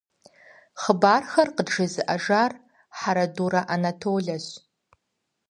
[0.81, 2.51] Хъыбархэр къыджезыӀэжар
[2.97, 4.45] Хьэрэдурэ Анатолэщ.